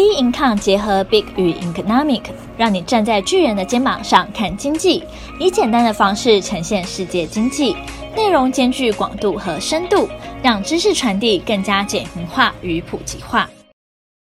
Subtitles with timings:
[0.00, 2.22] B Income 结合 Big 与 Economic，
[2.56, 5.04] 让你站在巨人的肩膀上看经济，
[5.38, 7.76] 以简单的方式呈现世界经济，
[8.16, 10.08] 内容兼具广度和深度，
[10.42, 13.50] 让知识传递更加简明化与普及化。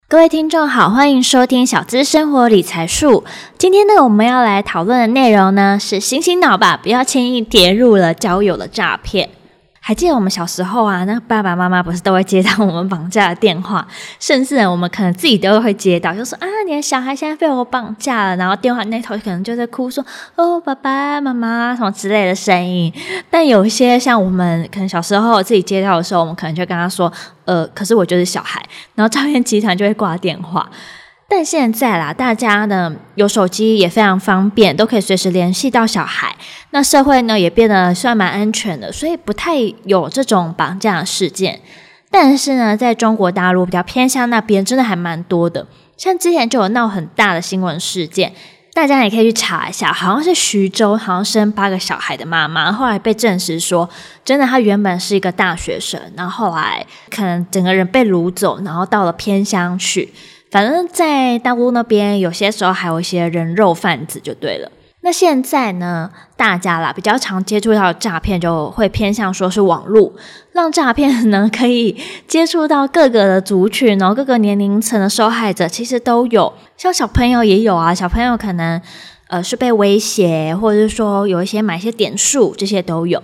[0.09, 3.23] 各位听众好，欢迎收听小资生活理财术。
[3.59, 9.29] 今天呢，我们要来讨论的内容呢是醒醒脑吧，不要轻易跌入了交友的诈骗。
[9.83, 13.85] 还记得我们小时候啊，那爸爸妈妈不是都会接到我们绑架的电话，
[14.19, 22.93] 甚至我们可能自己都会接到，就说啊，你的小孩现在被我绑架了，然后电话那头可能就在哭说，哦，爸爸妈妈什么之类的声音。
[23.31, 27.11] 但有一些像我们可能小时候自己接到的时候，我们可能就跟他说，
[27.45, 30.69] 呃，可是我就是小孩，然后诈骗集团就会挂电话。
[31.33, 36.35] 但现在啦，大家呢有手机也非常方便，都可以随时联系到小孩。
[36.71, 41.61] 那社会呢也变得算蛮安全的，所以不太有这种绑架的事件。
[42.09, 45.65] 但是呢，在中国大陆比较偏乡那边，真的还蛮多的。
[45.95, 48.33] 像之前就有闹很大的新闻事件，
[48.73, 53.89] 大家也可以去查一下，好像是徐州，好像生八个小孩的妈妈，后来被证实说，
[54.25, 60.13] 真的她原本是一个大学生，然后后来可能整个人被掳走，然后到了偏乡去。
[60.51, 64.69] 反正，在大陆那边，有些时候还有一些人肉贩子就对了。
[64.99, 70.11] 那现在呢，大家啦比较常接触到诈骗，就会偏向说是网络，
[70.51, 71.95] 让诈骗呢可以
[72.27, 78.79] 接触到各个的族群，然后各个年龄层的受害者其实都有，像小朋友也有啊，小朋友可能
[79.29, 83.23] 呃是被威胁，或者是说有一些买些点数，这些都有。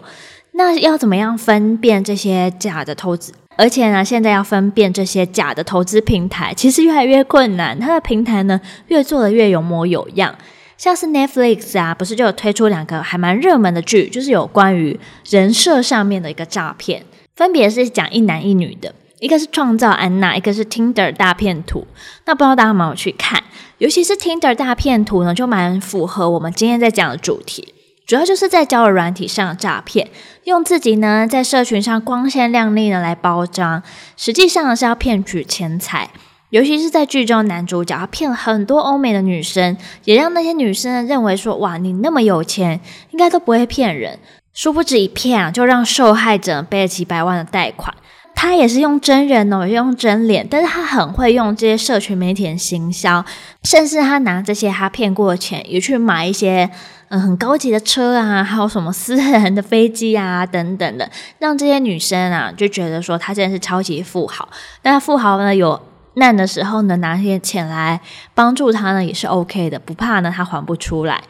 [0.53, 3.33] 那要怎么样分辨这些假的投资？
[3.57, 7.77] 而且呢，现在要分辨这些假的投资平台，其实越来越困难。
[7.79, 10.35] 它的平台呢，越做的越有模有样。
[10.77, 17.03] 像是 Netflix 啊，不是就有推出两个还蛮热门的剧，就是有关于人设上面的一个诈骗，
[17.35, 21.87] 分别是讲一男一女的，一个是创造安娜，一个是 Tinder 大片图。
[22.25, 23.43] 那不知道大家有没有去看？
[23.79, 27.73] 尤其是 Tinder 大片图呢，就蛮符合我们今天在讲的主题。
[28.07, 30.09] 主要就是在交友软体上诈骗，
[30.45, 33.83] 用自己呢在社群上光鲜亮丽的来包装，
[34.15, 36.09] 实际上是要骗取钱财。
[36.51, 39.75] 尤其是在剧中，男主角他骗了很多欧美的女生，
[40.05, 42.79] 也让那些女生认为说：哇，你那么有钱，
[43.11, 44.17] 应该都不会骗人。
[44.53, 47.93] 殊不知一骗啊，就让受害者背了几百万的贷款。
[48.39, 53.25] 他也是用真人哦，也用真脸，但是他很会用这些社群媒体的行销，
[53.63, 56.69] 甚至他拿这些他骗过的钱，也去买一些。
[57.09, 61.09] 嗯，很高级的车啊，还有什么私人的飞机啊，等等的，
[61.39, 64.49] 让这些女生啊就觉得说他真的是超级富豪。
[64.81, 65.81] 那富豪呢，有
[66.15, 68.01] 难的时候呢，拿些钱来
[68.33, 71.23] 帮助他呢，也是 OK 的，不怕呢他还不出来。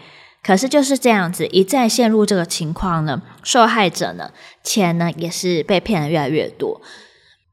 [0.47, 4.31] 可是就是这样子，一再陷入这个情况呢，受害者呢，
[4.63, 6.81] 钱呢也是被骗的越来越多。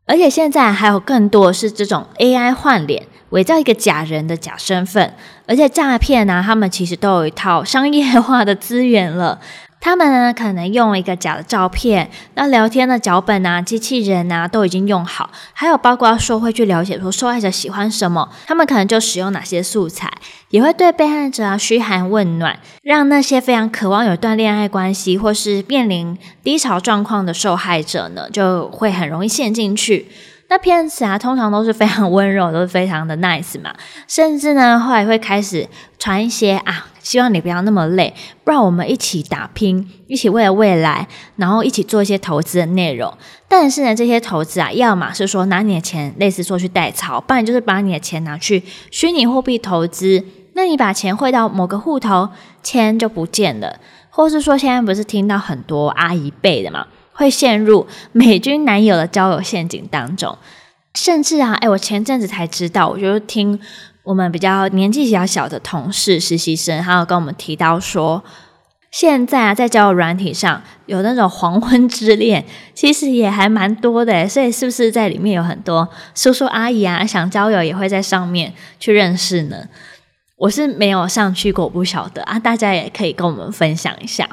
[0.07, 3.09] 而且现在还有更多是这种 AI 换脸。
[3.31, 5.13] 伪造一个假人的假身份，
[5.49, 9.41] 而且诈骗呢，他们其实都有一套商业化的资源了。
[9.85, 20.11] 他们呢，可能用一个假的照片，那聊天的脚本啊、机器人啊，都已经用好，还有包括说会去了解说受害者喜欢什么，他们可能就使用哪些素材，
[20.49, 30.07] 也会对被害者啊嘘寒问暖，让那些非常渴望有段恋爱关系或是面临低潮状况的受害者呢，就会很容易陷进去。
[30.49, 33.75] 那骗子啊，通常都是非常温柔，都是非常的 nice 嘛，
[34.07, 35.67] 甚至呢，后来会开始
[35.99, 43.13] 传一些啊，希望你不要那么累，不然我们一起打拼，一起为了未来，然后一起做一些投资的内容。
[43.49, 50.25] 但是呢，这些投资啊，要么是说拿你的钱，类似说去代操，不然就是把你的钱拿去虚拟货币投资。
[50.57, 52.29] 那你把钱汇到某个户头，
[52.63, 53.81] 钱就不见了，
[54.11, 56.87] 或是说现在不是听到很多阿姨辈的嘛？
[57.15, 60.37] 会陷入美军男友的交友陷阱当中，
[60.95, 63.59] 甚至啊，哎，我前阵子才知道，我就听
[64.03, 68.23] 我们比较年纪比较小的同事实习生，还有跟我们提到说，
[68.91, 79.69] 现在啊，在交友软体上有那种黄昏之恋，其实也还蛮多的，所以是不是在里面有很多叔叔阿姨啊，想交友也会在上面去认识呢？
[80.37, 84.29] 我是没有上去过，不晓得啊，大家也可以跟我们分享一下。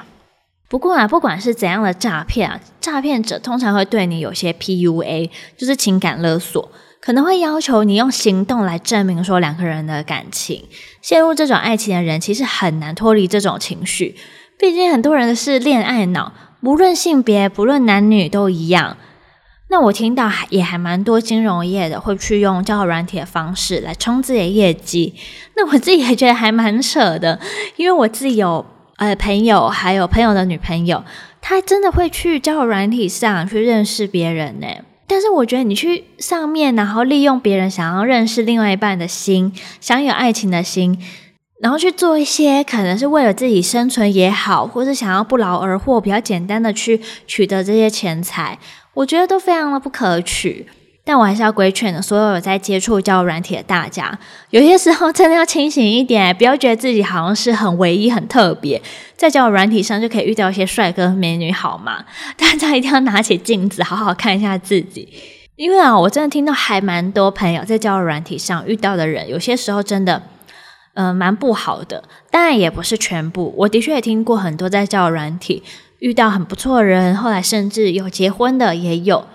[0.72, 6.72] 不过啊，不管是怎样的诈骗啊，诈骗者通常会对你有些 PUA，就是情感勒索，
[7.02, 10.64] 可能会要求你用行动来证明说两个人的感情。
[11.02, 14.16] 陷入这种爱情的人，其实很难脱离这种情绪，
[14.58, 16.32] 毕竟很多人是恋爱脑，
[16.62, 18.96] 不论性别，不论男女都一样。
[19.68, 25.16] 那我听到还也还蛮多金融业的会去用交友软体的方式来冲自己的业绩，
[25.58, 27.42] 那我自己也觉得还蛮扯的，
[27.76, 28.66] 因为我自己有。
[29.02, 31.04] 呃，朋友还有朋友的女朋友，
[31.42, 34.68] 她真的会去交友软体上去认识别人呢。
[35.08, 41.02] 但是我觉得你去上面，然后利用别人想要认识另外一半的心，想有爱情的心，
[41.64, 48.60] 然后去做一些可能是为了自己生存也好，或是想要不劳而获、比较简单的去取得这些钱财，
[48.94, 50.68] 我觉得都非常的不可取。
[51.04, 54.18] 但我还是要规劝的，所有有在接触交友软体的大家，
[54.52, 58.82] 有些时候真的要清醒一点，不要觉得自己好像是很唯一、很特别，
[59.18, 62.06] 在交友软体上就可以遇到一些帅哥美女，好吗？
[62.38, 65.10] 大家一定要拿起镜子，好好看一下自己。
[65.56, 70.22] 因为啊，我真的听到还蛮多朋友在交友软体上遇到的人，有些时候真的，
[70.94, 72.04] 嗯、呃，蛮不好的。
[72.30, 75.62] 当然也不是全部，我的确也听过很多在交友软体
[76.00, 79.26] 遇到很不错的人，后来甚至有结婚的也有。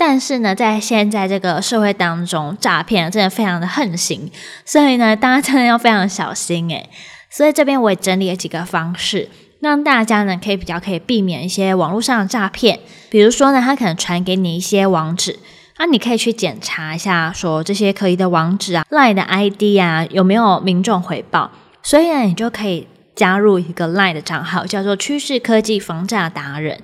[0.00, 4.30] 但是呢，在现在这个社会当中，诈骗真的非常的横行，
[4.64, 6.88] 所以呢，大家真的要非常小心诶。
[7.28, 9.28] 所以这边我也整理了几个方式，
[9.60, 12.80] 让大家呢可以比较可以避免一些网络上的诈骗。
[13.10, 15.38] 比如说呢，他可能传给你一些网址，
[15.76, 21.50] 那你可以去检查一下，说这些可疑的网址啊、LINE 的 ID 啊有没有民众回报。
[21.82, 26.80] 所以呢，你就可以加入一个 LINE 的账号，叫做“趋势科技防诈达人”。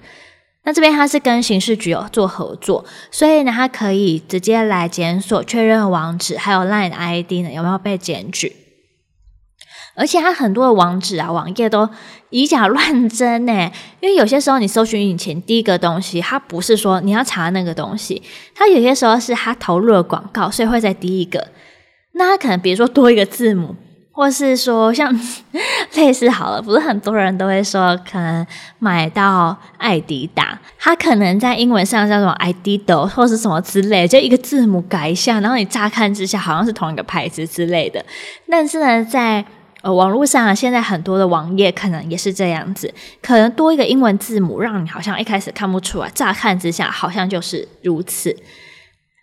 [0.66, 8.52] 那这边它是跟刑事局有做合作，所以呢，它可以直接来检索确认网址，还有 LINE ID 呢有没有被检举。
[9.94, 11.88] 而且它很多的网址啊、网页都
[12.30, 13.70] 以假乱真呢，
[14.00, 18.20] 因为有些时候你搜寻引擎第一个东西，它不是说你要查那个东西，
[18.52, 21.52] 它有些时候是它投入了广告，所以会在第一个。
[22.14, 23.76] 那它可能比如说多一个字母。
[24.16, 25.14] 或是说像
[25.94, 28.46] 类似好了，不是很多人都会说，可能
[28.78, 38.02] 买到爱迪达，它可能在英文上叫什么 Adidas 或是什么之类，就一个字母改一下，然后你乍看之下好像是同一个牌子之类的。
[38.50, 39.44] 但是呢，在
[39.82, 48.34] 呃网络上，现在很多的网页可能也是这样子，可能多一个英文字母，让你好像一开始看不出来，乍看之下好像就是如此。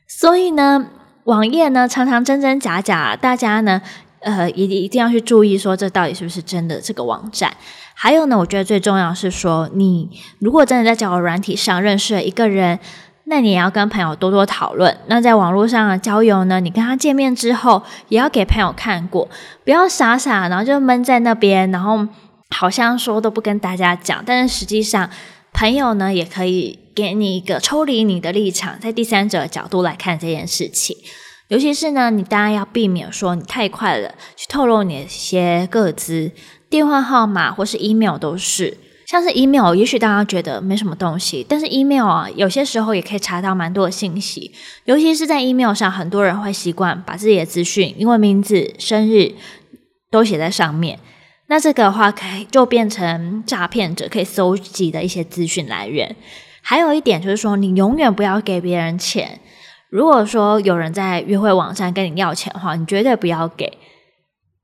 [0.07, 0.85] 所以呢，
[1.23, 3.81] 网页呢常常真真假假，大家呢。
[4.23, 7.55] 呃，一一定要去注意，说这到底是不是真的这个网站。
[7.93, 10.09] 还有呢，我觉得最重要是说，你
[10.39, 12.79] 如果真的在交友软体上认识了一个人，
[13.25, 14.97] 那你也要跟朋友多多讨论。
[15.07, 19.29] 那在网络上的交友呢，你跟他见面之后，也要给朋友看过，
[19.63, 22.07] 不要傻傻，然后就闷在那边，然后
[22.49, 24.23] 好像说都不跟大家讲。
[24.25, 25.09] 但是实际上，
[25.53, 30.97] 朋友呢也可以给你一个抽离你的立场，在第三者的角度来看这件事情。
[31.49, 36.31] 尤其是呢，你当然要避免说你太快了去透露你的一些个资、
[36.69, 38.77] 电话号码或是 email 都是。
[39.05, 44.51] 像是 email，也许大家觉得没什么东西，但是 email 啊，有些时候也可以查到蛮多的信息。
[44.85, 49.33] 尤其是在 email 上，很多人会习惯把自己的资讯，因为名字、生日
[50.09, 50.97] 都写在上面。
[51.47, 56.15] 那这个的话，可以就变成诈骗者可以搜集的一些资讯来源。
[56.61, 59.39] 还有一点就是说，你永远不要给别人钱。
[59.93, 63.77] 如果说有人在约会网站跟你要钱的话，你绝对不要给。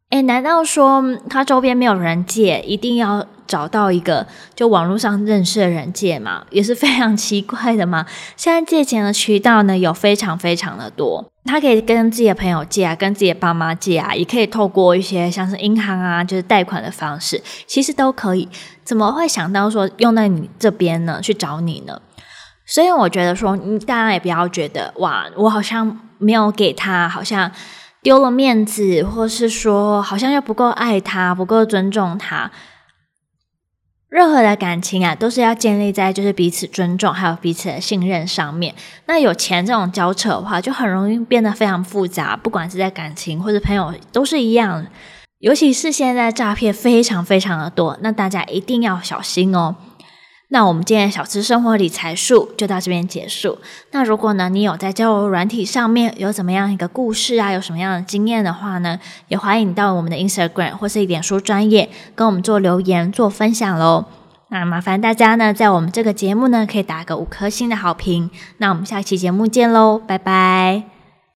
[0.09, 6.47] 诶，难道说他周边没有人借，一定要找到一个就网络上认识的人借吗？
[6.49, 8.07] 也是非常奇怪的嘛。
[8.35, 18.49] 现在借钱的渠道呢，有非常非常的多，他可以跟自己的朋友借啊，跟自己的爸妈借啊，也可以透过一些像是银行啊，就是贷款的方式，其实都可以。
[18.83, 21.19] 怎么会想到说用在你这边呢？
[21.21, 22.01] 去找你呢？
[22.71, 27.51] 所以我觉得说，你大家也不要觉得哇，我好像没有给他，好像
[28.03, 32.51] 丢了面子，或是说好像又不够爱他，不够尊重他。
[34.07, 38.75] 任何的感情啊，都是要建立在就是彼此尊重，还有彼此的信任上面。
[39.07, 44.85] 那有钱这种交扯的话，就很容易变得非常复杂，不管是在感情或者朋友都是一样。
[45.39, 49.75] 尤其是现在诈骗非常非常的多，那大家一定要小心哦。
[50.51, 53.59] 那我们今天的小资生活理财术就到这边结束。
[53.91, 64.05] 那如果呢，你有在交友软体上面有怎么样一个故事啊，有什么样的经验的话呢，也欢迎到我们的 Instagram 或是脸书专业跟我们做留言做分享喽。
[64.47, 68.31] 那麻烦大家呢，在我们这个节目呢，可以打个五颗星的好评。
[68.57, 70.98] 那我们下期节目见喽，拜拜。